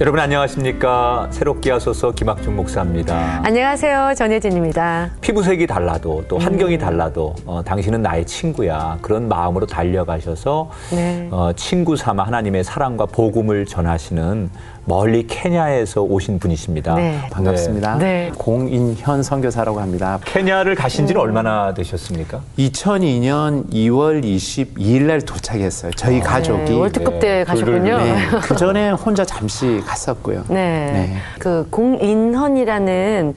[0.00, 3.40] 여러분 안녕하십니까 새롭게 하소서 김학중 목사입니다.
[3.44, 4.12] 안녕하세요.
[4.16, 5.10] 전혜진입니다.
[5.20, 11.28] 피부색이 달라도 또 환경이 달라도 어, 당신은 나의 친구야 그런 마음으로 달려가셔서 네.
[11.32, 14.48] 어, 친구 삼아 하나님의 사랑과 복음을 전하시는
[14.88, 16.94] 멀리 케냐에서 오신 분이십니다.
[16.94, 17.20] 네.
[17.30, 17.98] 반갑습니다.
[17.98, 18.32] 네.
[18.38, 20.18] 공인현 선교사라고 합니다.
[20.24, 22.40] 케냐를 가신 지는 얼마나 되셨습니까?
[22.58, 25.92] 2002년 2월 22일 날 도착했어요.
[25.92, 26.72] 저희 가족이.
[26.72, 27.98] 네, 월드컵 때 네, 가셨군요.
[27.98, 30.44] 네, 그 전에 혼자 잠시 갔었고요.
[30.48, 30.54] 네.
[30.54, 31.16] 네.
[31.38, 33.34] 그 공인헌이라는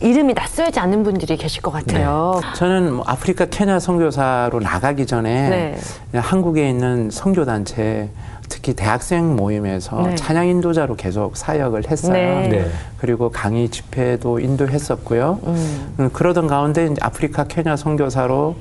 [0.00, 2.40] 이름이 낯설지 않은 분들이 계실 것 같아요.
[2.56, 5.78] 저는 뭐 아프리카 케냐 선교사로 나가기 전에
[6.12, 6.18] 네.
[6.18, 8.08] 한국에 있는 선교 단체
[8.48, 10.14] 특히 대학생 모임에서 네.
[10.14, 12.12] 찬양 인도자로 계속 사역을 했어요.
[12.12, 12.48] 네.
[12.48, 12.70] 네.
[12.98, 15.38] 그리고 강의 집회도 인도했었고요.
[15.44, 15.94] 음.
[16.00, 18.56] 음, 그러던 가운데 아프리카 케냐 선교사로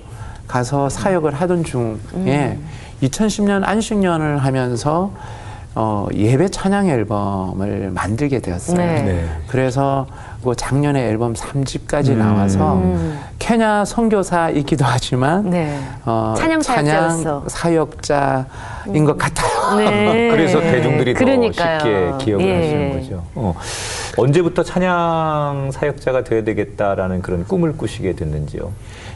[0.47, 2.67] 가서 사역을 하던 중에 음.
[3.01, 5.11] 2010년 안식년을 하면서
[5.75, 8.77] 어, 예배 찬양 앨범을 만들게 되었어요.
[8.77, 9.01] 네.
[9.03, 9.29] 네.
[9.47, 10.07] 그래서
[10.43, 12.19] 그 작년에 앨범 3집까지 음.
[12.19, 13.19] 나와서 음.
[13.39, 15.77] 케냐 선교사이기도 하지만 네.
[16.05, 17.43] 어, 찬양 사역자였어.
[17.47, 19.77] 사역자인 것 같아요.
[19.77, 20.29] 네.
[20.31, 21.79] 그래서 대중들이 그러니까요.
[21.79, 22.55] 더 쉽게 기억을 예.
[22.55, 23.23] 하시는 거죠.
[23.35, 23.53] 어.
[24.17, 28.71] 언제부터 찬양 사역자가 되어야 되겠다라는 그런 꿈을 꾸시게 됐는지요?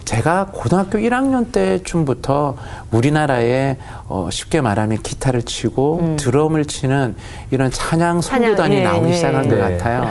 [0.06, 2.56] 제가 고등학교 1학년 때쯤부터
[2.92, 7.16] 우리나라에 어, 쉽게 말하면 기타를 치고 드럼을 치는
[7.52, 9.14] 이런 찬양 선교단이 예, 나오기 예.
[9.14, 9.62] 시작한 것 네.
[9.62, 10.10] 같아요.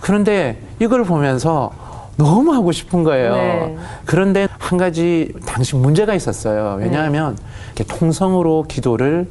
[0.00, 1.72] 그런데 이걸 보면서
[2.16, 3.34] 너무 하고 싶은 거예요.
[3.34, 3.76] 네.
[4.04, 6.76] 그런데 한 가지 당시 문제가 있었어요.
[6.78, 7.38] 왜냐하면
[7.74, 9.28] 이렇게 통성으로 기도를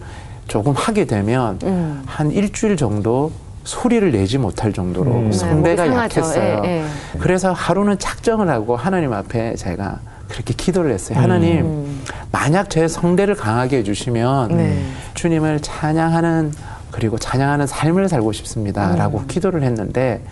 [0.48, 2.04] 조금 하게 되면 음.
[2.06, 3.32] 한 일주일 정도
[3.64, 5.32] 소리를 내지 못할 정도로 음.
[5.32, 5.96] 성대가 네.
[5.96, 6.62] 약했어요.
[6.66, 6.86] 예, 예.
[7.20, 11.20] 그래서 하루는 작정을 하고 하나님 앞에 제가 그렇게 기도를 했어요.
[11.20, 12.02] 하나님, 음.
[12.32, 14.84] 만약 제 성대를 강하게 해주시면 네.
[15.14, 16.54] 주님을 찬양하는
[16.92, 19.28] 그리고 찬양하는 삶을 살고 싶습니다라고 음.
[19.28, 20.24] 기도를 했는데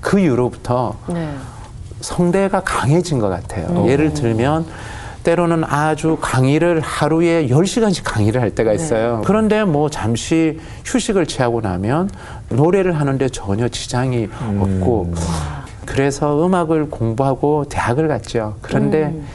[0.00, 1.30] 그 이후로부터 네.
[2.00, 3.66] 성대가 강해진 것 같아요.
[3.68, 3.88] 음.
[3.88, 4.66] 예를 들면
[5.22, 8.54] 때로는 아주 강의를 하루에 10시간씩 강의를 할 네.
[8.54, 9.22] 때가 있어요.
[9.24, 12.10] 그런데 뭐 잠시 휴식을 취하고 나면
[12.48, 14.60] 노래를 하는데 전혀 지장이 음.
[14.80, 15.14] 없고
[15.86, 18.56] 그래서 음악을 공부하고 대학을 갔죠.
[18.62, 19.26] 그런데 음.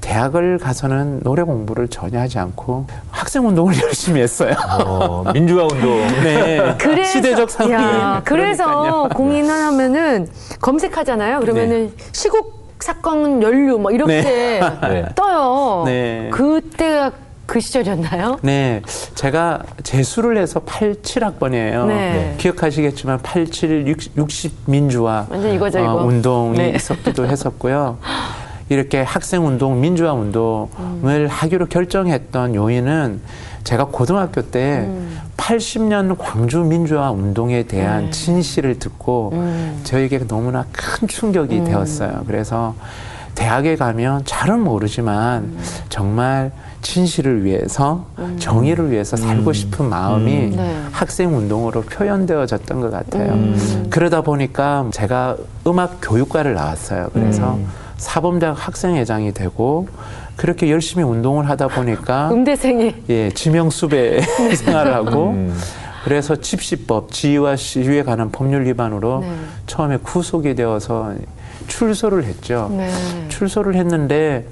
[0.00, 4.54] 대학을 가서는 노래 공부를 전혀 하지 않고 학생 운동을 열심히 했어요.
[4.80, 5.98] 어, 민주화 운동.
[6.24, 6.74] 네.
[6.78, 9.08] 그래서 시대적 상황이 야, 그래서.
[9.14, 10.28] 공인헌 하면은
[10.60, 11.40] 검색하잖아요.
[11.40, 14.22] 그러면은 시국 사건 연루 뭐 이렇게
[14.82, 15.04] 네.
[15.14, 15.84] 떠요.
[15.86, 16.28] 네.
[16.32, 17.12] 그때가
[17.46, 18.38] 그 시절이었나요?
[18.42, 18.82] 네,
[19.14, 21.86] 제가 재수를 해서 87학번이에요.
[21.86, 22.34] 네.
[22.36, 25.94] 기억하시겠지만 87, 60, 60 민주화 완전 이거죠, 이거.
[26.04, 26.68] 운동이 네.
[26.76, 27.96] 있었기도 했었고요.
[28.68, 31.26] 이렇게 학생 운동, 민주화 운동을 음.
[31.28, 33.20] 하기로 결정했던 요인은
[33.64, 35.18] 제가 고등학교 때 음.
[35.36, 38.10] 80년 광주 민주화 운동에 대한 네.
[38.10, 39.80] 진실을 듣고 음.
[39.84, 42.24] 저에게 너무나 큰 충격이 되었어요.
[42.26, 42.74] 그래서
[43.34, 45.58] 대학에 가면 잘은 모르지만 음.
[45.88, 46.50] 정말
[46.82, 48.06] 진실을 위해서
[48.38, 50.52] 정의를 위해서 살고 싶은 마음이 음.
[50.56, 50.82] 네.
[50.92, 53.32] 학생 운동으로 표현되어졌던 것 같아요.
[53.32, 53.86] 음.
[53.90, 55.36] 그러다 보니까 제가
[55.66, 57.10] 음악 교육과를 나왔어요.
[57.12, 57.68] 그래서 음.
[57.98, 59.88] 사범대학 학생회장이 되고
[60.36, 64.20] 그렇게 열심히 운동을 하다 보니까 음대생이 예, 지명수배
[64.56, 65.58] 생활을 하고 음.
[66.04, 69.30] 그래서 집시법, 지휘와 시위에 관한 법률 위반으로 네.
[69.66, 71.12] 처음에 구속이 되어서
[71.66, 72.68] 출소를 했죠.
[72.70, 72.90] 네.
[73.28, 74.46] 출소를 했는데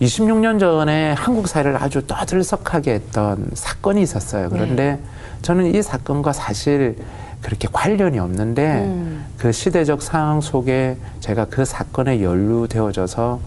[0.00, 4.50] 26년 전에 한국 사회를 아주 떠들썩하게 했던 사건이 있었어요.
[4.50, 5.00] 그런데
[5.42, 6.96] 저는 이 사건과 사실
[7.46, 9.24] 그렇게 관련이 없는데 음.
[9.38, 13.38] 그 시대적 상황 속에 제가 그 사건에 연루되어져서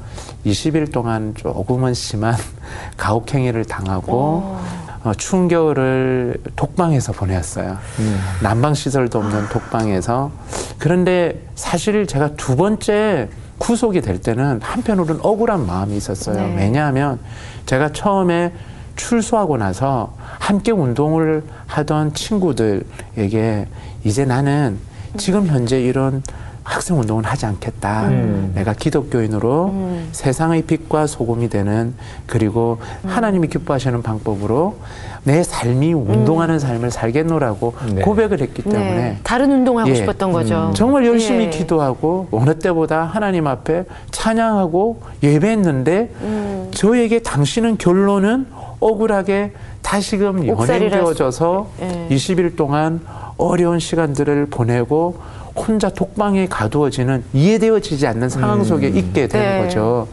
[0.45, 2.33] 20일 동안 조금은 심한
[2.95, 4.57] 가혹행위를 당하고
[5.03, 7.77] 어, 추운 겨울을 독방에서 보냈어요.
[7.99, 8.19] 음.
[8.41, 10.31] 난방 시설도 없는 독방에서
[10.77, 13.27] 그런데 사실 제가 두 번째
[13.57, 16.37] 구속이 될 때는 한편으로는 억울한 마음이 있었어요.
[16.37, 16.55] 네.
[16.55, 17.19] 왜냐하면
[17.65, 18.53] 제가 처음에
[18.99, 23.67] 출소하고 나서 함께 운동을 하던 친구들에게
[24.03, 24.77] 이제 나는
[25.17, 26.21] 지금 현재 이런
[26.63, 28.09] 학생 운동을 하지 않겠다.
[28.09, 28.51] 음.
[28.53, 30.09] 내가 기독교인으로 음.
[30.11, 31.95] 세상의 빛과 소금이 되는
[32.27, 34.77] 그리고 하나님이 기뻐하시는 방법으로
[35.23, 38.01] 내 삶이 운동하는 삶을 살겠노라고 네.
[38.01, 39.17] 고백을 했기 때문에 네.
[39.23, 39.95] 다른 운동하고 예.
[39.95, 40.67] 싶었던 거죠.
[40.69, 40.73] 음.
[40.75, 41.49] 정말 열심히 예.
[41.49, 46.71] 기도하고 어느 때보다 하나님 앞에 찬양하고 예배했는데 음.
[46.71, 48.45] 저에게 당신은 결론은
[48.79, 52.07] 억울하게 다시금 연행되어져서 예.
[52.15, 53.01] 20일 동안
[53.39, 55.19] 어려운 시간들을 보내고
[55.55, 58.63] 혼자 독방에 가두어지는 이해되어지지 않는 상황 음.
[58.63, 59.63] 속에 있게 되는 네.
[59.63, 60.07] 거죠.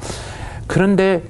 [0.67, 1.23] 그런데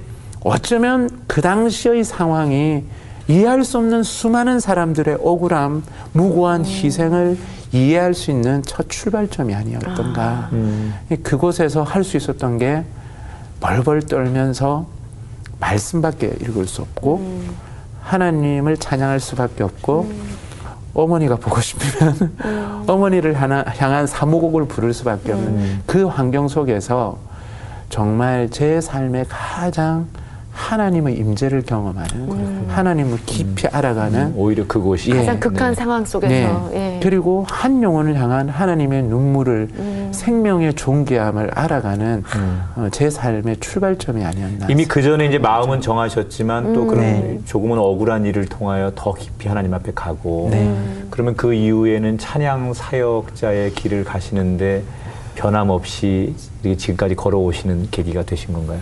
[0.45, 2.85] 어쩌면 그 당시의 상황이
[3.29, 5.83] 이해할 수 없는 수많은 사람들의 억울함,
[6.13, 7.37] 무고한 희생을
[7.73, 10.51] 이해할 수 있는 첫 출발점이 아니었던가.
[10.53, 10.95] 음.
[11.25, 12.85] 그곳에서 할 수 있었던 게
[13.61, 14.87] 벌벌 떨면서
[15.59, 17.41] 말씀밖에 읽을 수 없고
[18.03, 20.09] 하나님을 찬양할 수밖에 없고
[20.97, 22.33] 어머니가 보고 싶으면
[22.89, 25.83] 어머니를 하나, 향한 사무곡을 부를 수밖에 없는 음.
[25.85, 27.19] 그 환경 속에서
[27.91, 30.07] 정말 제 삶의 가장
[30.56, 35.17] 하나님의 임재를 경험하는 하나님을 깊이 알아가는 오히려 그곳이 예.
[35.17, 35.75] 가장 극한 네.
[35.75, 36.97] 상황 속에서 네.
[36.97, 37.00] 예.
[37.03, 40.08] 그리고 한 영혼을 향한 하나님의 눈물을 음.
[40.12, 42.62] 생명의 존귀함을 알아가는 음.
[42.75, 44.67] 어, 제 삶의 출발점이 아니었나.
[44.70, 46.88] 이미 그 전에 이제 마음은 정하셨지만 또 음.
[46.88, 47.41] 그런 네.
[47.44, 50.75] 조금은 억울한 일을 통하여 더 깊이 하나님 앞에 가고 네.
[51.11, 54.82] 그러면 그 이후에는 찬양 사역자의 길을 가시는데
[55.35, 56.35] 변함없이
[56.79, 58.81] 지금까지 걸어오시는 계기가 되신 건가요?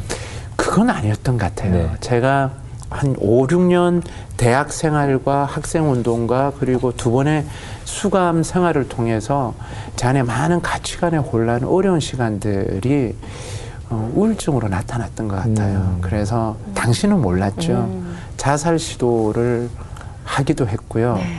[0.74, 1.72] 그건 아니었던 것 같아요.
[1.72, 1.90] 네.
[2.00, 2.50] 제가
[2.90, 4.02] 한 5, 6년
[4.36, 7.44] 대학 생활과 학생 운동과 그리고 두 번의
[7.84, 9.54] 수감 생활을 통해서
[9.94, 13.14] 제 안에 많은 가치관의 혼란, 어려운 시간들이
[13.88, 15.78] 어, 우울증으로 나타났던 것 같아요.
[15.78, 15.98] 음.
[16.00, 17.72] 그래서 당신은 몰랐죠.
[17.72, 18.16] 음.
[18.36, 19.70] 자살 시도를
[20.24, 21.18] 하기도 했고요.
[21.18, 21.38] 네.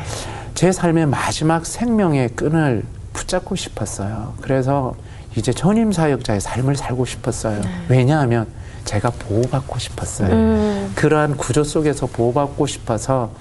[0.54, 4.36] 제 삶의 마지막 생명의 끈을 붙잡고 싶었어요.
[4.40, 4.96] 그래서
[5.36, 7.60] 이제 전임 사역자의 삶을 살고 싶었어요.
[7.90, 8.48] 왜냐하면
[8.86, 10.30] 제가 보호받고 싶었어요.
[10.30, 10.92] 음.
[10.96, 13.32] 그러한 구조 속에서 보호받고 싶어서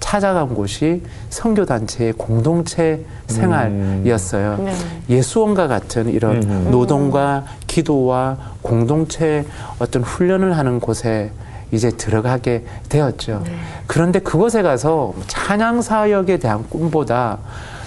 [0.00, 4.58] 찾아간 곳이 선교단체의 공동체 생활이었어요.
[4.58, 4.74] 네.
[5.08, 6.68] 예수원과 같은 이런 음.
[6.70, 9.46] 노동과 기도와 공동체
[9.78, 11.30] 어떤 훈련을 하는 곳에
[11.72, 13.42] 이제 들어가게 되었죠.
[13.44, 13.52] 네.
[13.86, 17.38] 그런데 그곳에 가서 찬양 사역에 대한 꿈보다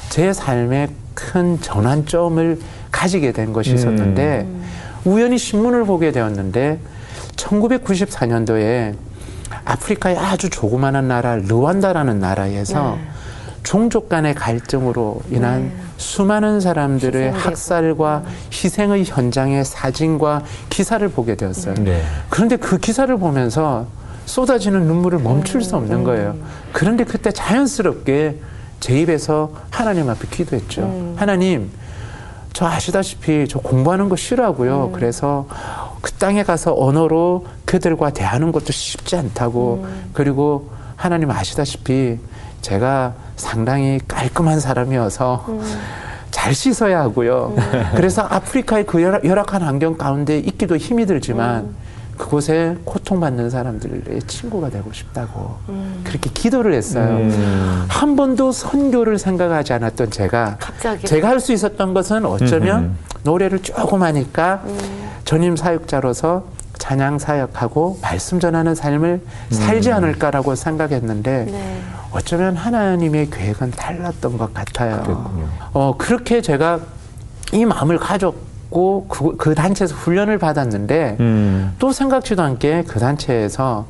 [0.09, 2.59] 제 삶의 큰 전환점을
[2.91, 4.63] 가지게 된 것이 있었는데 음.
[5.05, 6.79] 우연히 신문을 보게 되었는데
[7.37, 8.95] 1994년도에
[9.63, 13.07] 아프리카의 아주 조그마한 나라 르완다라는 나라에서 네.
[13.63, 15.75] 종족 간의 갈등으로 인한 네.
[15.97, 17.37] 수많은 사람들의 희생되고.
[17.49, 21.75] 학살과 희생의 현장의 사진과 기사를 보게 되었어요.
[21.75, 22.01] 네.
[22.29, 23.87] 그런데 그 기사를 보면서
[24.25, 25.81] 쏟아지는 눈물을 멈출 수 음.
[25.81, 26.35] 없는 거예요.
[26.71, 28.39] 그런데 그때 자연스럽게
[28.79, 30.81] 제 입에서 하나님 앞에 기도했죠.
[30.83, 31.15] 음.
[31.17, 31.71] 하나님,
[32.53, 34.91] 저 아시다시피 저 공부하는 거 싫어하고요.
[34.93, 35.47] 그래서
[36.07, 39.86] 그 땅에 가서 언어로 그들과 대하는 것도 쉽지 않다고.
[40.13, 42.18] 그리고 하나님 아시다시피
[42.62, 45.45] 제가 상당히 깔끔한 사람이어서
[46.31, 47.54] 잘 씻어야 하고요.
[47.95, 51.75] 그래서 아프리카의 그 열악- 열악한 환경 가운데 있기도 힘이 들지만
[52.18, 55.57] 그곳에 고통받는 사람들의 친구가 되고 싶다고
[56.06, 57.18] 그렇게 기도를 했어요.
[57.18, 57.86] 음.
[57.89, 62.94] 한 번도 선교를 생각하지 않았던 제가 갑자기 제가 할 수 있었던 것은 어쩌면 음흠.
[63.24, 64.77] 노래를 조금 하니까 음.
[65.27, 66.45] 전임 사역자로서
[66.77, 71.81] 찬양 사역하고 말씀 전하는 삶을 살지 않을까라고 생각했는데 네.
[72.12, 75.03] 어쩌면 하나님의 계획은 달랐던 것 같아요.
[75.03, 75.50] 그랬군요.
[75.74, 76.79] 어, 그렇게 제가
[77.51, 81.75] 이 마음을 가졌고 그, 그 단체에서 훈련을 받았는데 음.
[81.77, 83.85] 또 생각지도 않게 그 단체에서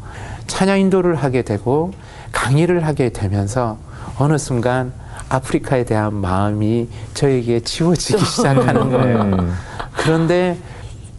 [0.48, 1.94] 찬양 인도를 하게 되고
[2.32, 3.78] 강의를 하게 되면서
[4.18, 4.92] 어느 순간
[5.30, 9.22] 아프리카에 대한 마음이 저에게 지워지기 시작하는 거예요.
[9.22, 9.54] 음.
[9.98, 10.58] 그런데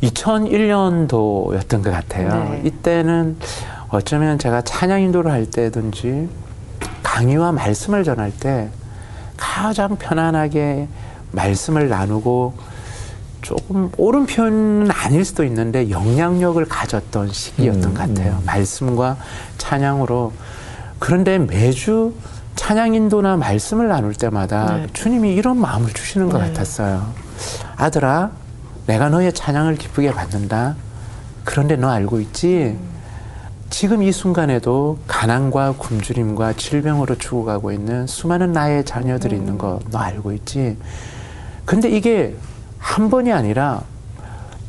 [0.03, 2.51] 2001년도였던 것 같아요.
[2.51, 2.63] 네.
[2.65, 3.37] 이때는
[3.89, 6.29] 어쩌면 제가 찬양 인도를 할 때든지
[7.03, 8.69] 강의와 말씀을 전할 때
[9.37, 10.89] 가장 편안하게
[11.33, 12.55] 말씀을 나누고
[13.43, 18.43] 조금 옳은 표현은 아닐 수도 있는데 영향력을 가졌던 시기였던 음, 것 같아요.
[18.45, 19.17] 말씀과
[19.59, 20.33] 찬양으로.
[20.99, 22.15] 그런데 매주
[22.57, 24.87] 찬양 인도나 말씀을 나눌 때마다 네.
[24.93, 26.49] 주님이 이런 마음을 주시는 것 네.
[26.49, 27.07] 같았어요.
[27.77, 28.33] 아들아,
[28.89, 30.75] 내가 너의 찬양을 기쁘게 받는다.
[31.45, 32.79] 그런데 너 알고 있지?
[33.69, 40.33] 지금 이 순간에도 가난과 굶주림과 질병으로 죽어가고 있는 수많은 나의 자녀들이 있는 거 너 알고
[40.33, 40.79] 있지?
[41.67, 42.35] 근데 이게
[42.79, 43.83] 한 번이 아니라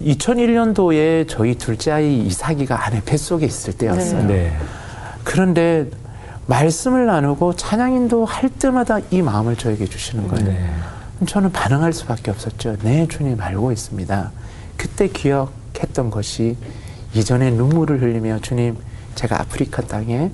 [0.02, 4.28] 2001년도에 저희 둘째 아이 이삭이가 아내 뱃속에 있을 때였어요.
[4.28, 4.54] 네.
[5.24, 5.90] 그런데
[6.48, 10.46] 말씀을 나누고 찬양인도 할 때마다 이 마음을 저에게 주시는 거예요.
[10.46, 10.70] 네.
[11.26, 12.78] 저는 반응할 수밖에 없었죠.
[12.82, 14.32] 네, 주님 알고 있습니다.
[14.78, 16.56] 그때 기억했던 것이
[17.14, 18.78] 이전에 눈물을 흘리며 주님,
[19.16, 20.32] 제가 아프리카 땅에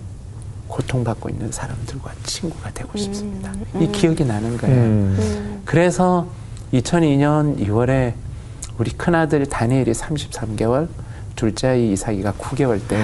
[0.67, 3.51] 고통받고 있는 사람들과 친구가 되고 싶습니다.
[3.79, 4.75] 이 기억이 나는 거예요.
[4.75, 5.15] 음.
[5.17, 5.61] 음.
[5.65, 6.27] 그래서
[6.73, 8.13] 2002년 2월에
[8.77, 10.87] 우리 큰아들 다니엘이 33개월,
[11.35, 13.01] 둘째 아이 이삭이가 9개월 때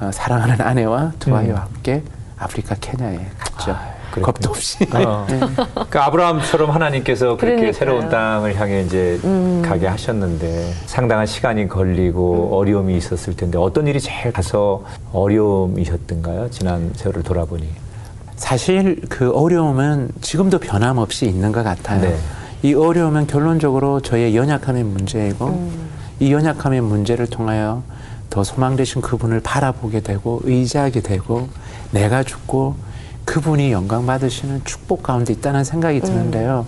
[0.00, 1.36] 어, 사랑하는 아내와 두 음.
[1.36, 2.02] 아이와 함께
[2.38, 3.76] 아프리카 케냐에 갔죠.
[3.76, 3.99] 그랬군요.
[4.10, 4.86] 겁도 없이.
[4.92, 5.26] 어.
[5.28, 7.72] 그러니까 아브라함처럼 하나님께서 그렇게 그러니까요.
[7.72, 9.62] 새로운 땅을 향해 이제 음.
[9.64, 16.50] 가게 하셨는데 상당한 시간이 걸리고 어려움이 있었을 텐데 어떤 일이 제일 가서 어려움이셨던가요?
[16.50, 17.68] 지난 세월을 돌아보니.
[18.36, 22.00] 사실 그 어려움은 지금도 변함없이 있는 것 같아요.
[22.00, 22.16] 네.
[22.62, 25.90] 이 어려움은 결론적으로 저의 연약함의 문제이고 음.
[26.20, 27.82] 이 연약함의 문제를 통하여
[28.28, 31.48] 더 소망 되신 그분을 바라보게 되고 의지하게 되고
[31.90, 32.76] 내가 죽고
[33.30, 36.66] 그분이 영광 받으시는 축복 가운데 있다는 생각이 드는데요.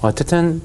[0.00, 0.62] 어쨌든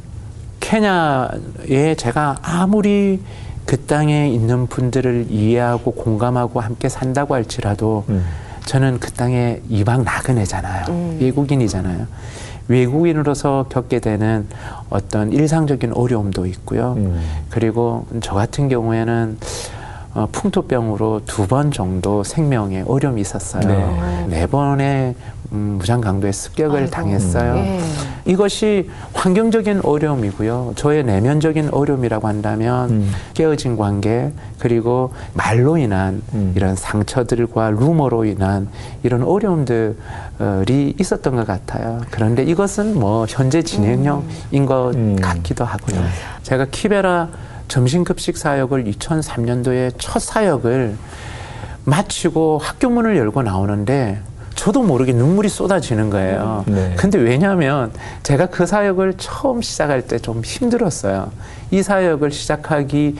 [0.62, 3.22] 케냐에 제가 아무리
[3.66, 8.26] 그 땅에 있는 분들을 이해하고 공감하고 함께 산다고 할지라도 음.
[8.64, 11.18] 저는 그 땅에 이방 나그네잖아요.
[11.20, 12.08] 외국인이잖아요.
[12.70, 14.48] 외국인으로서 겪게 되는
[14.90, 16.94] 어떤 일상적인 어려움도 있고요.
[16.96, 17.22] 음.
[17.50, 19.38] 그리고 저 같은 경우에는
[20.14, 23.62] 어, 풍토병으로 두 번 정도 생명에 어려움이 있었어요.
[23.68, 24.26] 네.
[24.28, 25.16] 네 번의
[25.52, 26.92] 음, 무장 강도의 습격을 아이고.
[26.92, 27.56] 당했어요.
[27.56, 27.80] 예.
[28.26, 30.74] 이것이 환경적인 어려움이고요.
[30.76, 33.12] 저의 내면적인 어려움이라고 한다면 음.
[33.34, 36.54] 깨어진 관계 그리고 말로 인한 음.
[36.56, 38.68] 이런 상처들과 루머로 인한
[39.02, 39.96] 이런 어려움들이
[41.00, 42.02] 있었던 것 같아요.
[42.12, 45.16] 그런데 이것은 뭐 현재 진행형인 것 음.
[45.20, 46.00] 같기도 하고요.
[46.44, 47.30] 제가 키베라
[47.70, 50.98] 점심급식 사역을 2003년도에 첫 사역을
[51.86, 54.20] 마치고 학교 문을 열고 나오는데
[54.56, 56.66] 저도 모르게 눈물이 쏟아지는 거예요.
[56.68, 56.94] 네.
[56.98, 57.92] 근데 왜냐하면
[58.24, 61.32] 제가 그 사역을 처음 시작할 때 좀 힘들었어요.
[61.72, 63.16] 이 사역을 시작하기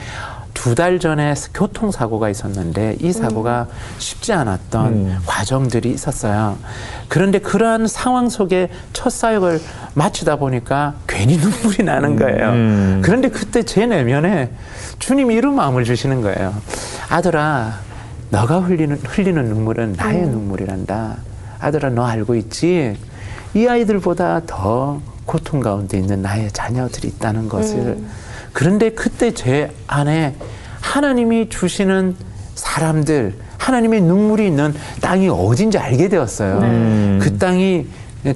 [0.60, 5.18] 두 달 전에 교통사고가 있었는데 이 사고가 쉽지 않았던 음.
[5.24, 6.58] 과정들이 있었어요.
[7.08, 9.58] 그런데 그러한 상황 속에 첫 사역을
[9.94, 12.50] 마치다 보니까 괜히 눈물이 나는 거예요.
[12.50, 13.00] 음.
[13.02, 14.50] 그런데 그때 제 내면에
[14.98, 16.54] 주님이 이런 마음을 주시는 거예요.
[17.08, 17.78] 아들아,
[18.28, 21.16] 너가 흘리는, 흘리는 눈물은 나의 눈물이란다.
[21.58, 22.98] 아들아, 너 알고 있지?
[23.54, 27.96] 이 아이들보다 더 고통 가운데 있는 나의 자녀들이 있다는 것을.
[28.52, 30.34] 그런데 그때 제 안에
[30.80, 32.16] 하나님이 주시는
[32.54, 36.58] 사람들, 하나님의 눈물이 있는 땅이 어딘지 알게 되었어요.
[36.58, 37.18] 음.
[37.22, 37.86] 그 땅이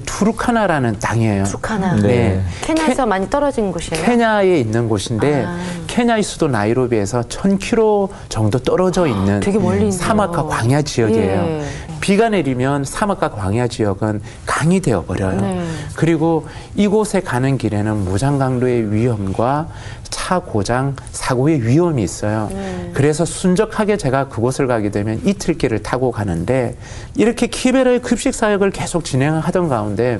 [0.05, 1.43] 투르카나라는 땅이에요.
[1.43, 1.95] 투르카나.
[1.97, 2.41] 네.
[2.61, 4.03] 케냐에서 많이 떨어진 곳이에요.
[4.03, 5.57] 케냐에 있는 곳인데 아.
[5.85, 9.91] 케냐의 수도 나이로비에서 1000km 정도 떨어져 있는 되게 멀리 있네요.
[9.91, 11.41] 사막과 광야 지역이에요.
[11.41, 11.61] 예.
[12.01, 15.41] 비가 내리면 사막과 광야 지역은 강이 되어 버려요.
[15.41, 15.65] 네.
[15.95, 19.67] 그리고 이곳에 가는 길에는 무장 강도의 위험과
[20.09, 22.49] 차 고장 사고의 위험이 있어요.
[22.51, 22.91] 네.
[22.93, 26.77] 그래서 순적하게 제가 그곳을 가게 되면 이틀 길을 타고 가는데
[27.15, 30.19] 이렇게 키베라의 급식 사역을 계속 진행하던 가운데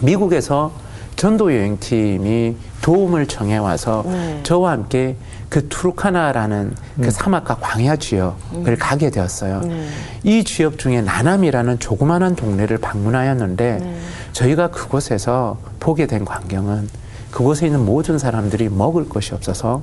[0.00, 0.72] 미국에서
[1.16, 4.40] 전도 여행팀이 도움을 청해 와서 네.
[4.42, 5.16] 저와 함께
[5.48, 9.60] 그 투르카나라는 그 사막과 광야 지역을 가게 되었어요.
[9.60, 9.86] 네.
[10.24, 13.98] 이 지역 중에 나남이라는 조그마한 동네를 방문하였는데 네.
[14.32, 16.88] 저희가 그곳에서 보게 된 광경은
[17.30, 19.82] 그곳에 있는 모든 사람들이 먹을 것이 없어서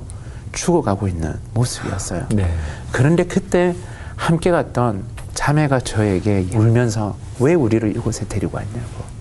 [0.52, 2.26] 죽어가고 있는 모습이었어요.
[2.30, 2.52] 네.
[2.92, 3.74] 그런데 그때
[4.16, 9.19] 함께 갔던 자매가 저에게 울면서 왜 우리를 이곳에 데리고 왔냐고.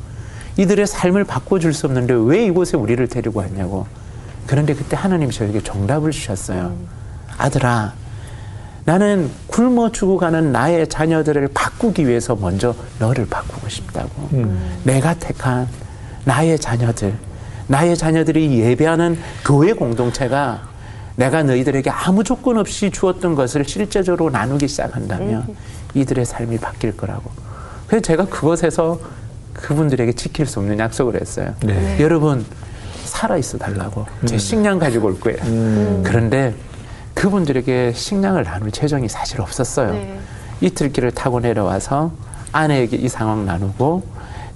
[0.60, 3.88] 이들의 삶을 바꿔줄 수 없는데 왜 이곳에 우리를 데리고 왔냐고.
[4.46, 6.74] 그런데 그때 하나님이 저에게 정답을 주셨어요.
[7.38, 7.94] 아들아,
[8.84, 14.30] 나는 굶어 죽어가는 나의 자녀들을 바꾸기 위해서 먼저 너를 바꾸고 싶다고.
[14.84, 15.66] 내가 택한
[16.26, 17.14] 나의 자녀들,
[17.68, 20.68] 나의 자녀들이 예배하는 교회 공동체가
[21.16, 25.56] 내가 너희들에게 아무 조건 없이 주었던 것을 실제적으로 나누기 시작한다면
[25.94, 27.32] 이들의 삶이 바뀔 거라고.
[27.88, 29.00] 그래서 제가 그것에서
[29.62, 31.54] 그분들에게 지킬 수 없는 약속을 했어요.
[31.64, 31.98] 네.
[32.00, 32.46] 여러분,
[33.04, 34.06] 살아 있어 달라고.
[34.26, 35.40] 제 식량 가지고 올 거예요.
[36.04, 36.54] 그런데
[37.14, 39.92] 그분들에게 식량을 나눌 재정이 사실 없었어요.
[39.92, 40.20] 네.
[40.62, 42.12] 이틀길을 타고 내려와서
[42.52, 44.04] 아내에게 이 상황 나누고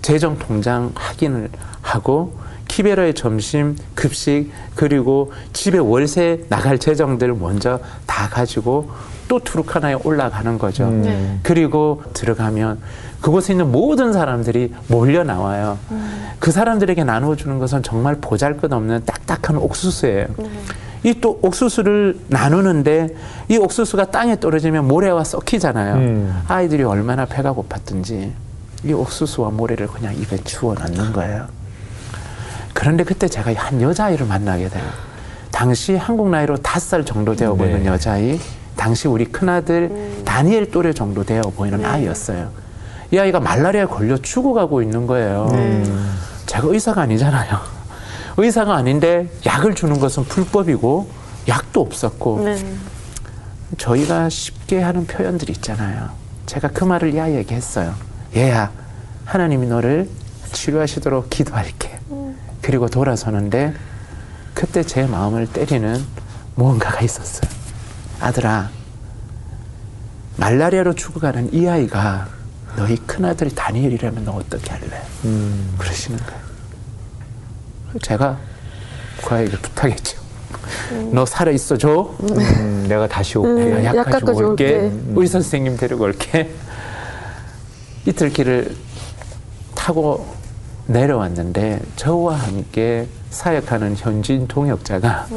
[0.01, 1.49] 재정 통장 확인을
[1.81, 7.79] 하고 키베라의 점심 급식 그리고 집에 월세 나갈 재정들 먼저
[8.23, 8.89] 다 가지고
[9.27, 10.89] 또 투르카나에 올라가는 거죠.
[10.89, 11.39] 네.
[11.43, 12.79] 그리고 들어가면
[13.19, 15.77] 그곳에 있는 모든 사람들이 몰려 나와요.
[16.39, 20.27] 그 사람들에게 나누어주는 것은 정말 보잘 것 없는 딱딱한 옥수수예요.
[21.05, 23.09] 이 또 옥수수를 나누는데
[23.49, 25.95] 이 옥수수가 땅에 떨어지면 모래와 썩히잖아요.
[25.95, 26.41] 음.
[26.47, 28.31] 아이들이 얼마나 배가 고팠든지
[28.85, 31.47] 이 옥수수와 모래를 그냥 입에 주워 넣는 거예요.
[32.73, 34.83] 그런데 그때 제가 한 여자아이를 만나게 돼요.
[35.53, 37.57] 당시 한국 나이로 다섯 살 정도 되어 네.
[37.57, 38.39] 보이는 여자아이,
[38.75, 42.49] 당시 우리 큰아들 다니엘 또래 정도 되어 보이는 아이였어요.
[43.11, 45.47] 이 아이가 말라리아에 걸려 죽어가고 있는 거예요.
[46.47, 47.59] 제가 의사가 아니잖아요.
[48.37, 51.07] 의사가 아닌데 약을 주는 것은 불법이고
[51.47, 52.75] 약도 없었고 네.
[53.77, 56.09] 저희가 쉽게 하는 표현들이 있잖아요.
[56.47, 57.93] 제가 그 말을 이 아이에게 했어요.
[58.35, 58.71] 얘야,
[59.25, 60.09] 하나님이 너를
[60.51, 61.99] 치료하시도록 기도할게.
[62.63, 63.75] 그리고 돌아서는데
[64.53, 66.03] 그때 제 마음을 때리는
[66.55, 67.49] 무언가가 있었어요.
[68.19, 68.69] 아들아,
[70.37, 72.27] 말라리아로 죽어가는 이 아이가
[72.75, 75.01] 너희 큰아들이 다니엘이라면 너 어떻게 할래?
[75.25, 75.75] 음.
[75.77, 76.41] 그러시는 거예요.
[78.01, 78.37] 제가
[79.23, 80.21] 그 아이에게 부탁했죠.
[81.11, 82.15] 너 살아있어 줘.
[82.21, 83.63] 음, 내가 다시 올게.
[83.63, 83.85] 음.
[83.85, 84.75] 약약 가지고 가지고 올게.
[84.75, 84.91] 올게.
[85.15, 86.51] 의사 선생님 데리고 올게.
[88.05, 88.75] 이틀 길을
[89.75, 90.25] 타고
[90.85, 95.27] 내려왔는데 저와 함께 사역하는 현지인 동역자가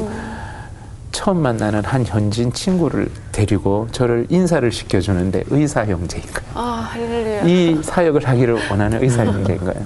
[1.11, 6.51] 처음 만나는 한 현지인 친구를 데리고 저를 인사를 시켜주는데 의사 형제인 거예요.
[6.53, 7.43] 아, 할렐루야.
[7.45, 9.83] 이 사역을 하기를 원하는 의사 형제인 거예요.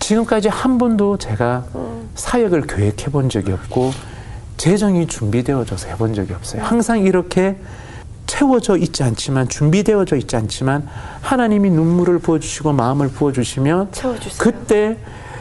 [0.00, 1.64] 지금까지 한 번도 제가
[2.16, 3.92] 사역을 계획해 본 적이 없고
[4.56, 6.62] 재정이 준비되어져서 해본 적이 없어요.
[6.62, 7.56] 항상 이렇게
[8.26, 10.88] 채워져 있지 않지만 준비되어져 있지 않지만
[11.20, 14.38] 하나님이 눈물을 부어주시고 마음을 부어주시면 채워주세요.
[14.38, 14.96] 그때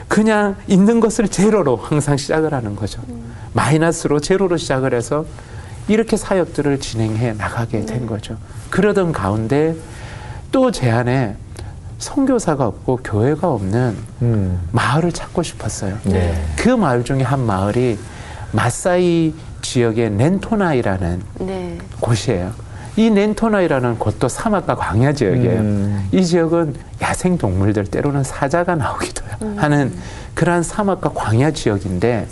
[0.07, 3.01] 그냥 있는 것을 제로로 항상 시작을 하는 거죠.
[3.53, 5.25] 마이너스로 제로로 시작을 해서
[5.87, 8.37] 이렇게 사역들을 진행해 나가게 된 거죠.
[8.69, 9.75] 그러던 가운데
[10.51, 11.35] 또 제 안에
[11.97, 14.59] 선교사가 없고 교회가 없는 음.
[14.71, 15.97] 마을을 찾고 싶었어요.
[16.03, 16.43] 네.
[16.57, 17.97] 그 마을 중에 한 마을이
[18.51, 21.77] 마사이 지역의 넨토나이라는 네.
[21.99, 22.51] 곳이에요.
[22.97, 25.59] 이 넨토나이라는 곳도 사막과 광야 지역이에요.
[25.59, 26.09] 음.
[26.11, 29.23] 이 지역은 야생 동물들 때로는 사자가 나오기도
[29.57, 29.93] 하는
[30.33, 32.27] 그러한 사막과 광야 지역인데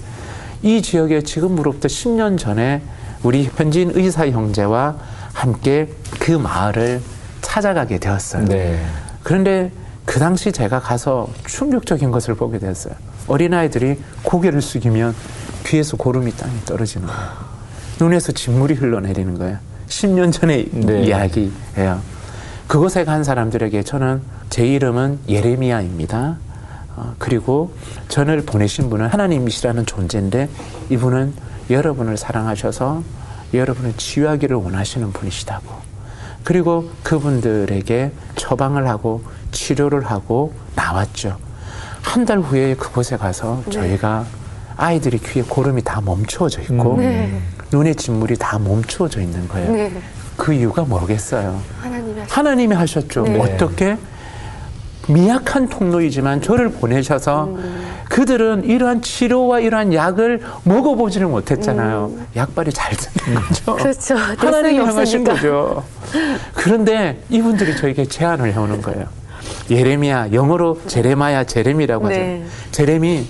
[0.62, 2.82] 이 지역에 지금으로부터 10년 전에
[3.24, 4.98] 우리 현지인 의사 형제와
[5.34, 5.90] 함께
[6.20, 7.02] 그 마을을
[7.42, 8.46] 찾아가게 되었어요.
[8.46, 8.84] 네.
[9.24, 9.72] 그런데
[10.06, 12.94] 그 당시 제가 가서 충격적인 것을 보게 됐어요.
[13.28, 15.16] 어린아이들이 고개를 숙이면
[15.66, 17.22] 귀에서 고름이 땅에 떨어지는 거예요.
[18.00, 19.58] 눈에서 진물이 흘러내리는 거예요.
[19.90, 21.04] 10년 전의 네.
[21.04, 22.02] 이야기예요.
[22.68, 26.38] 그곳에 간 사람들에게 저는 제 이름은 예레미야입니다.
[26.96, 27.74] 어, 그리고
[28.08, 30.50] 저를 보내신 분은 하나님이시라는 존재인데
[30.90, 31.34] 이분은
[31.70, 33.04] 여러분을 사랑하셔서
[33.54, 35.74] 여러분을 치유하기를 원하시는 분이시다고.
[36.44, 41.38] 그리고 그분들에게 처방을 하고 치료를 하고 나왔죠.
[42.02, 44.26] 한 달 후에 그곳에 가서 저희가
[44.80, 47.00] 아이들이 귀에 고름이 다 멈추어져 있고 음.
[47.00, 47.42] 네.
[47.72, 49.72] 눈에 진물이 다 멈추어져 있는 거예요.
[49.74, 49.92] 네.
[50.38, 51.60] 그 이유가 뭐겠어요?
[52.30, 53.24] 하나님이 하셨죠.
[53.24, 53.38] 네.
[53.40, 53.98] 어떻게?
[55.10, 57.50] 미약한 통로이지만 저를 보내셔서
[58.10, 62.12] 그들은 이러한 치료와 이러한 약을 먹어보지를 못했잖아요.
[62.36, 63.76] 약발이 잘 듣는 거죠.
[63.76, 64.16] 그렇죠.
[64.16, 64.38] 하나님이
[64.78, 65.24] 대상이 향하신.
[65.24, 65.84] 거죠.
[66.54, 69.08] 그런데 이분들이 저에게 제안을 해오는 거예요.
[69.70, 72.16] 예레미야, 영어로 제레마야, 제레미라고 하죠.
[72.16, 72.46] 네.
[72.72, 73.28] 제레미,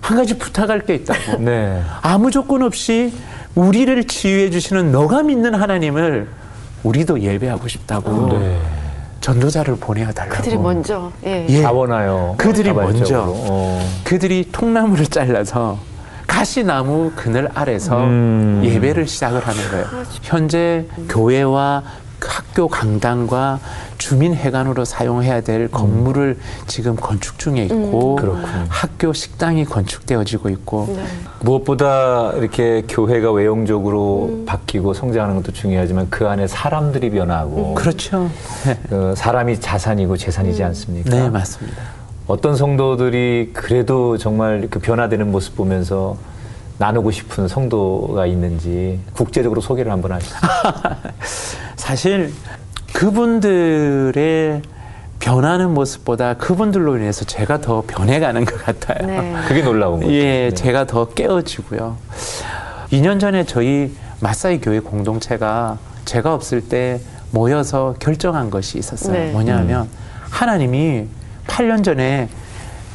[0.00, 1.38] 한 가지 부탁할 게 있다고.
[1.42, 1.82] 네.
[2.02, 3.12] 아무 조건 없이
[3.54, 6.28] 우리를 치유해 주시는 너가 믿는 하나님을
[6.82, 8.58] 우리도 예배하고 싶다고 네.
[9.20, 10.36] 전도자를 보내야 달라고.
[10.36, 11.12] 그들이 먼저.
[11.26, 11.46] 예.
[11.48, 11.62] 예.
[11.62, 12.36] 자원하여.
[12.38, 12.72] 그들이.
[12.72, 13.26] 먼저.
[13.28, 13.86] 어.
[14.04, 15.78] 그들이 통나무를 잘라서
[16.26, 18.62] 가시나무 그늘 아래서 음.
[18.64, 19.86] 예배를 시작을 하는 거예요.
[20.22, 21.82] 현재 교회와
[22.28, 23.60] 학교 강당과
[23.98, 28.66] 주민회관으로 사용해야 될 건물을 지금 건축 중에 있고 그렇군요.
[28.68, 31.04] 학교 식당이 건축되어지고 있고 네.
[31.40, 38.30] 무엇보다 이렇게 교회가 외형적으로 바뀌고 성장하는 것도 중요하지만 그 안에 사람들이 변하고 그렇죠.
[38.64, 41.10] 네, 그 사람이 자산이고 재산이지 않습니까?
[41.10, 41.82] 네 맞습니다.
[42.26, 46.16] 어떤 성도들이 그래도 정말 그 변화되는 모습 보면서
[46.80, 50.34] 나누고 싶은 성도가 있는지 국제적으로 소개를 한번 하시죠.
[51.76, 52.32] 사실
[52.94, 54.62] 그분들의
[55.18, 59.06] 변하는 모습보다 그분들로 인해서 제가 더 변해가는 것 같아요.
[59.06, 59.34] 네.
[59.46, 60.10] 그게 놀라운 거죠.
[60.10, 60.54] 예, 네.
[60.54, 61.98] 제가 더 깨어지고요.
[62.92, 66.98] 2년 전에 저희 마사이 교회 공동체가 제가 없을 때
[67.30, 69.12] 모여서 결정한 것이 있었어요.
[69.12, 69.32] 네.
[69.32, 69.86] 뭐냐면
[70.30, 71.08] 하나님이
[71.46, 72.30] 8년 전에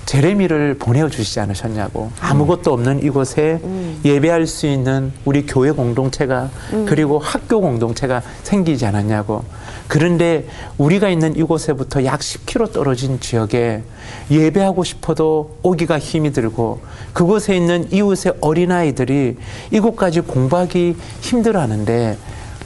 [0.06, 2.12] 제레미를 보내주시지 않으셨냐고.
[2.20, 3.60] 아무것도 없는 이곳에
[4.04, 6.50] 예배할 수 있는 우리 교회 공동체가
[6.86, 9.44] 그리고 학교 공동체가 생기지 않았냐고.
[9.88, 13.84] 그런데 우리가 있는 이곳에부터 약 10km 떨어진 지역에
[14.32, 16.82] 예배하고 싶어도 오기가 힘이 들고
[17.14, 19.38] 그곳에 있는 이웃의 어린아이들이
[19.72, 22.18] 이곳까지 공부하기 힘들어하는데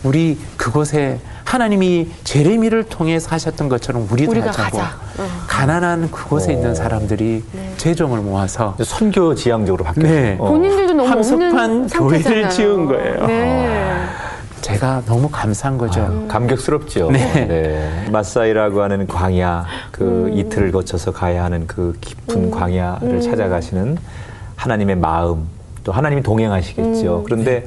[0.04, 4.84] 우리 그곳에 하나님이 제레미를 통해서 하셨던 것처럼 우리도 우리가 하자고 가자.
[5.18, 5.28] 어.
[5.48, 6.56] 가난한 그곳에 오.
[6.56, 7.44] 있는 사람들이
[7.78, 10.14] 재정을 모아서 선교 지향적으로 바뀌었어요.
[10.14, 10.38] 네.
[10.40, 10.48] 어.
[10.48, 12.50] 본인들도 너무 없는 교회를.
[12.52, 13.26] 지은 거예요.
[13.26, 14.06] 네.
[14.62, 16.02] 제가 너무 감사한 거죠.
[16.02, 17.10] 아유, 감격스럽죠.
[17.10, 17.48] 네.
[17.48, 18.10] 네.
[18.12, 20.38] 마사이라고 하는 광야, 그 음.
[20.38, 23.98] 이틀을 거쳐서 가야 하는 그 깊은 광야를 찾아가시는
[24.56, 25.48] 하나님의 마음,
[25.84, 27.20] 또 하나님이 동행하시겠죠.
[27.20, 27.24] 음.
[27.24, 27.66] 그런데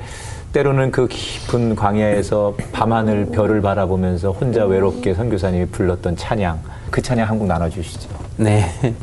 [0.52, 6.60] 때로는 그 깊은 광야에서 밤하늘 별을 바라보면서 혼자 외롭게 선교사님이 불렀던 찬양
[6.90, 8.10] 그 찬양 한 곡 나눠주시죠.
[8.36, 8.94] 네.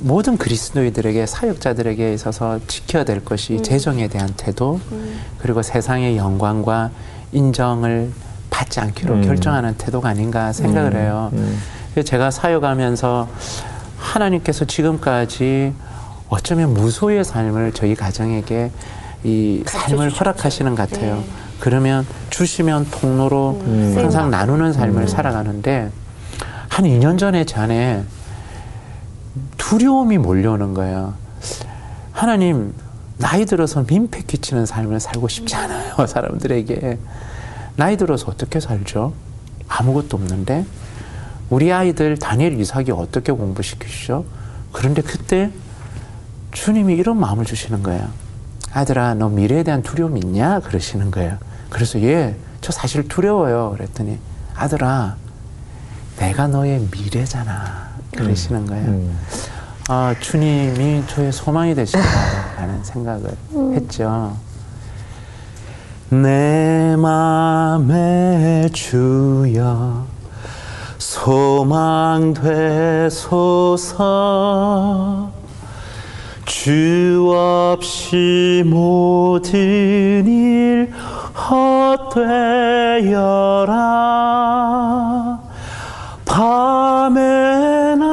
[0.00, 4.78] 모든 그리스도인들에게 사역자들에게 있어서 지켜야 될 것이 재정에 대한 태도
[5.38, 6.90] 그리고 세상의 영광과
[7.32, 8.10] 인정을
[8.50, 9.22] 받지 않기로 음.
[9.22, 11.30] 결정하는 태도가 아닌가 생각을 음, 해요.
[11.32, 11.58] 음.
[12.04, 13.28] 제가 사역하면서
[13.98, 15.72] 하나님께서 지금까지
[16.28, 18.70] 어쩌면 무소의 삶을 저희 가정에게
[19.24, 20.10] 이 삶을.
[20.10, 21.16] 허락하시는 것 같아요.
[21.16, 21.24] 네.
[21.60, 23.94] 그러면 주시면 통로로 음.
[23.96, 25.06] 항상 나누는 삶을 음.
[25.08, 25.90] 살아가는데
[26.68, 28.04] 한 2년 전에 제 안에
[29.56, 31.14] 두려움이 몰려오는 거예요.
[32.12, 32.72] 하나님,
[33.16, 36.98] 나이 들어서 민폐 끼치는 삶을 살고 싶지 않아요, 사람들에게.
[37.76, 39.12] 나이 들어서 어떻게 살죠?
[39.68, 40.64] 아무것도 없는데?
[41.50, 44.24] 우리 아이들 다니엘 이삭이 어떻게 공부시키시죠?
[44.72, 45.50] 그런데 그때
[46.52, 48.08] 주님이 이런 마음을 주시는 거예요.
[48.72, 50.60] 아들아, 너 미래에 대한 두려움이 있냐?
[50.60, 51.38] 그러시는 거예요.
[51.70, 53.72] 그래서 예, 저 사실 두려워요.
[53.76, 54.18] 그랬더니
[54.54, 55.16] 아들아,
[56.18, 57.88] 내가 너의 미래잖아.
[58.16, 58.88] 그러시는 거예요.
[58.88, 59.18] 음.
[59.88, 63.30] 아, 주님이 저의 소망이 되시다라는 생각을
[63.74, 64.36] 했죠.
[66.10, 70.06] 내 맘에 주여
[70.98, 72.34] 소망
[73.94, 75.32] 되소서
[76.68, 80.92] 주 없이 모든 일
[81.32, 82.28] 헛되어라.
[86.26, 88.04] 밤에나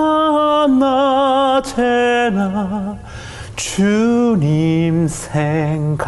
[1.59, 2.95] 낮에나
[3.57, 6.05] 주님 생각.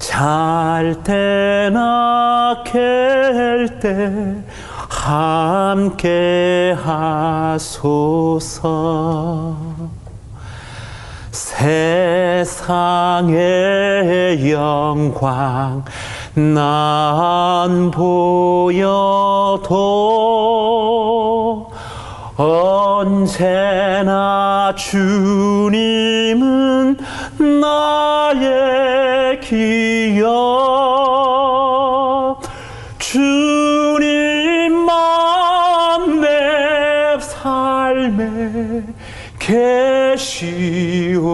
[0.00, 4.42] 잘 때나 깰 때
[5.06, 7.66] 함께 하소서
[12.44, 13.32] 세상의
[14.52, 15.82] 영광
[16.34, 18.86] 난 보여도
[22.36, 23.54] 언제나
[24.76, 26.38] 주님은
[27.62, 30.26] 나의 기억
[32.98, 34.90] 주님만
[36.20, 38.82] 내 삶에
[39.46, 41.26] 계시오니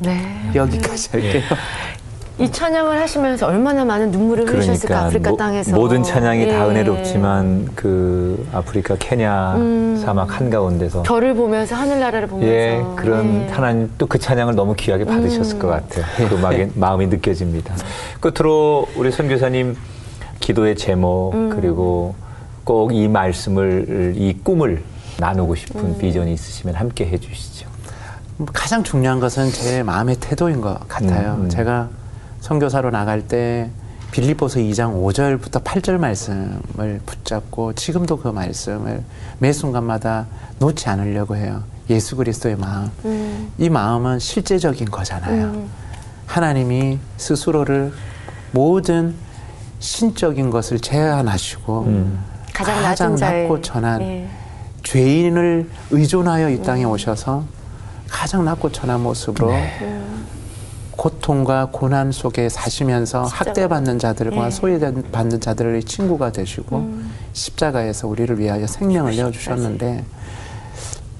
[0.00, 0.50] 네.
[0.54, 1.42] 여기까지 할게요.
[2.42, 6.70] 이 찬양을 하시면서 얼마나 많은 눈물을 흘리셨을까 아프리카 모- 땅에서 모든 찬양이 다 예.
[6.70, 10.00] 은혜롭지만 그 아프리카 케냐 음.
[10.04, 13.48] 사막 한 가운데서 별을 보면서 하늘나라를 보면서 예 그런 예.
[13.48, 15.58] 하나님 또 그 찬양을 너무 귀하게 받으셨을 음.
[15.60, 16.04] 것 같아요.
[16.28, 17.74] 그 마음이, 마음이 느껴집니다.
[18.20, 19.76] 끝으로 우리 선교사님
[20.40, 21.50] 기도의 제목 음.
[21.50, 22.14] 그리고
[22.64, 24.82] 꼭 이 말씀을 이 꿈을
[25.18, 25.98] 나누고 싶은 음.
[25.98, 27.68] 비전이 있으시면 함께 해주시죠.
[28.52, 31.34] 가장 중요한 것은 제 마음의 태도인 것 같아요.
[31.38, 31.48] 음, 음.
[31.48, 31.88] 제가
[32.42, 33.70] 선교사로 나갈 때
[34.10, 39.02] 빌립보서 2장 5절부터 8절 말씀을 붙잡고 지금도 그 말씀을
[39.38, 40.26] 매 순간마다
[40.58, 41.62] 놓지 않으려고 해요.
[41.88, 42.90] 예수 그리스도의 마음.
[43.04, 43.52] 음.
[43.58, 45.44] 이 마음은 실제적인 거잖아요.
[45.44, 45.68] 음.
[46.26, 47.92] 하나님이 스스로를
[48.50, 49.14] 모든
[49.78, 52.24] 신적인 것을 제한하시고 음.
[52.52, 54.28] 가장 자의 낮고 천한 예.
[54.82, 57.44] 죄인을 의존하여 이 땅에 오셔서
[58.08, 60.26] 가장 낮고 천한 모습으로 음.
[60.96, 63.22] 고통과 고난 속에 사시면서.
[63.22, 64.50] 학대받는 자들과 예.
[64.50, 67.10] 소외받는 자들의 친구가 되시고 음.
[67.32, 70.04] 십자가에서 우리를 위하여 생명을 내어주셨는데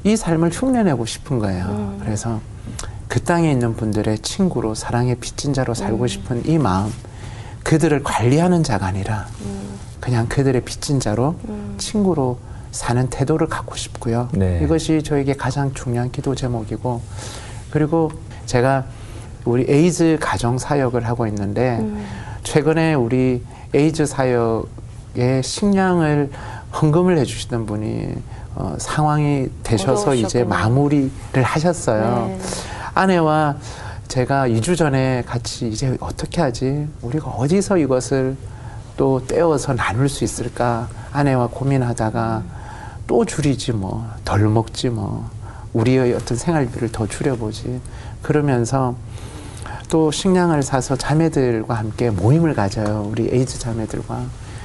[0.05, 1.65] 이 삶을 흉내내고 싶은 거예요.
[1.65, 1.99] 음.
[2.03, 2.41] 그래서
[3.09, 6.09] 그 땅에 있는 분들의 친구로 사랑의 빚진 자로 살고 음.
[6.09, 6.93] 싶은 이 마음
[7.63, 9.79] 그들을 관리하는 자가 아니라 음.
[10.01, 11.75] 그냥 그들의 빚진 자로 음.
[11.79, 12.39] 친구로
[12.73, 14.29] 사는 태도를 갖고 싶고요.
[14.33, 14.61] 네.
[14.63, 17.03] 이것이 저에게 가장 중요한 기도 제목이고
[17.71, 18.11] 그리고
[18.47, 18.87] 제가
[19.45, 22.05] 우리 에이즈 가정 사역을 하고 있는데 음.
[22.45, 23.43] 최근에 우리
[23.75, 26.31] 에이즈 사역에 식량을
[26.81, 28.15] 헌금을 해주시던 분이
[28.55, 30.57] 어, 상황이 되셔서 이제 어려우셨구나.
[30.59, 32.27] 마무리를 하셨어요.
[32.29, 32.39] 네.
[32.95, 33.57] 아내와
[34.09, 36.87] 제가 2주 전에 같이 이제 어떻게 하지?
[37.01, 38.37] 우리가 어디서 이것을
[38.97, 40.89] 또 떼어서 나눌 수 있을까?
[41.13, 42.43] 아내와 고민하다가
[43.07, 45.29] 또 줄이지 뭐, 덜 먹지 뭐,
[45.73, 47.81] 우리의 어떤 생활비를 더 줄여보지.
[48.21, 48.95] 그러면서
[49.93, 53.09] 또 식량을 사서 자매들과 함께 모임을 가져요.
[53.11, 54.23] 우리 에이즈 자매들과.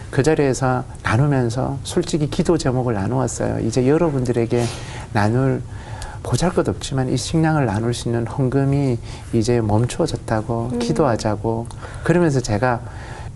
[0.10, 3.60] 그 자리에서 나누면서 솔직히 기도 제목을 나누었어요.
[3.60, 4.64] 이제 여러분들에게
[5.12, 5.62] 나눌
[6.24, 9.00] 보잘 것 없지만 이 식량을 나눌 수 있는 헌금이
[9.34, 11.68] 이제 멈추어졌다고 기도하자고
[12.06, 12.80] 그러면서 제가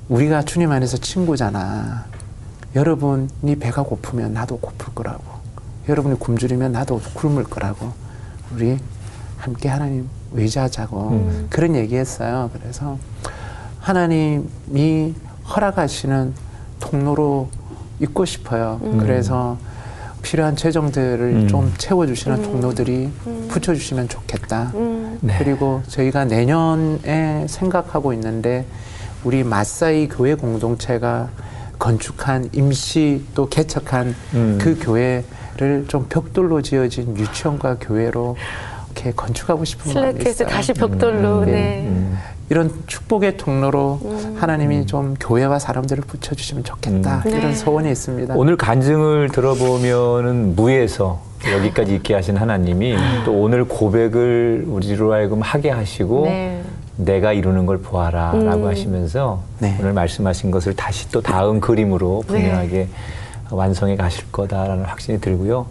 [0.08, 2.06] 우리가 주님 안에서 친구잖아.
[2.74, 5.26] 여러분이 배가 고프면 나도 고플 거라고.
[5.90, 7.92] 여러분이 굶주리면 나도 굶을 거라고.
[8.56, 8.78] 우리
[9.40, 11.48] 함께 하나님 의지하자고 음.
[11.50, 12.50] 그런 얘기했어요.
[12.54, 12.98] 그래서
[13.80, 15.14] 하나님이
[15.56, 16.34] 허락하시는
[16.80, 17.50] 통로로
[18.00, 18.80] 있고 싶어요.
[19.00, 19.58] 그래서
[20.22, 21.48] 필요한 재정들을 음.
[21.48, 23.10] 좀 채워주시는 통로들이
[23.50, 24.72] 붙여주시면 좋겠다.
[24.76, 25.18] 음.
[25.22, 25.36] 네.
[25.38, 28.66] 그리고 저희가 내년에 생각하고 있는데
[29.24, 31.30] 우리 마사이 교회 공동체가
[31.80, 34.60] 건축한 임시 또 개척한 음.
[34.62, 38.36] 그 교회를 좀 벽돌로 지어진 유치원과 교회로
[39.02, 40.48] 이렇게 건축하고 싶은 마음이 슬랙해서 있어요.
[40.48, 41.40] 다시 벽돌로.
[41.40, 41.52] 음, 네.
[41.52, 41.86] 네.
[41.88, 42.18] 음.
[42.50, 44.36] 이런 축복의 통로로 음.
[44.38, 47.30] 하나님이 좀 교회와 사람들을 붙여주시면 좋겠다 음.
[47.30, 47.54] 이런 네.
[47.54, 48.34] 소원이 있습니다.
[48.36, 56.26] 오늘 간증을 들어보면은 무에서 여기까지 있게 하신 하나님이 또 오늘 고백을 우리로 하여금 하게 하시고
[56.26, 56.62] 네.
[56.98, 58.68] 내가 이루는 걸 보아라라고 음.
[58.68, 59.78] 하시면서 네.
[59.80, 62.34] 오늘 말씀하신 것을 다시 또 다음 그림으로 네.
[62.34, 62.90] 분명하게
[63.50, 65.66] 완성해 가실 거다라는 확신이 들고요.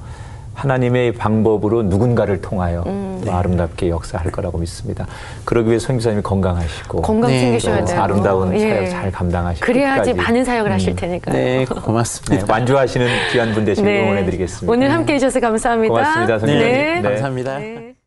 [0.60, 3.22] 하나님의 방법으로 누군가를 통하여 음.
[3.24, 5.06] 또 아름답게 역사할 거라고 믿습니다.
[5.46, 8.02] 그러기 위해 선교사님이 건강하시고 건강 네, 챙기셔야 또 돼요.
[8.02, 8.58] 아름다운 예.
[8.60, 10.14] 사역 잘 감당하시고 그래야지 끝까지.
[10.14, 10.74] 많은 사역을 음.
[10.74, 11.34] 하실 테니까요.
[11.34, 12.46] 네, 고맙습니다.
[12.46, 14.02] 네, 완주하시는 귀한 분 되시길 네.
[14.02, 14.70] 응원해 드리겠습니다.
[14.70, 15.94] 오늘 함께 해 주셔서 감사합니다.
[15.94, 16.66] 고맙습니다, 선생님.
[16.66, 17.02] 네.
[17.02, 17.58] 감사합니다.
[17.58, 17.99] 네.